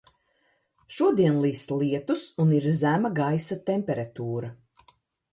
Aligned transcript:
Šodien 0.95 1.35
līst 1.43 1.73
lietus 1.75 2.23
un 2.43 2.53
ir 2.59 2.65
zema 2.77 3.11
gaisa 3.19 3.57
temperatūra. 3.69 4.49